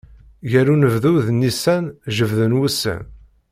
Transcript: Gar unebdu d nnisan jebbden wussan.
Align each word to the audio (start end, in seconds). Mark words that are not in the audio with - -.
Gar 0.51 0.67
unebdu 0.73 1.13
d 1.25 1.27
nnisan 1.35 1.85
jebbden 2.15 2.57
wussan. 2.59 3.03